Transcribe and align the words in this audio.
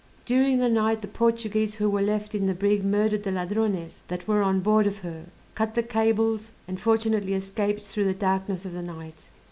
During 0.25 0.57
the 0.57 0.67
night 0.67 1.03
the 1.03 1.07
Portuguese 1.07 1.75
who 1.75 1.87
were 1.87 2.01
left 2.01 2.33
in 2.33 2.47
the 2.47 2.55
brig 2.55 2.83
murdered 2.83 3.21
the 3.21 3.31
Ladrones 3.31 4.01
that 4.07 4.27
were 4.27 4.41
on 4.41 4.59
board 4.59 4.87
of 4.87 5.01
her, 5.05 5.25
cut 5.53 5.75
the 5.75 5.83
cables, 5.83 6.49
and 6.67 6.81
fortunately 6.81 7.35
escaped 7.35 7.83
through 7.83 8.05
the 8.05 8.15
darkness 8.15 8.65
of 8.65 8.73
the 8.73 8.81
night. 8.81 9.29